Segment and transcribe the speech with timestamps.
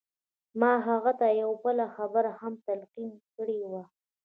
[0.59, 3.83] ما هغه ته يوه بله خبره هم تلقين کړې وه.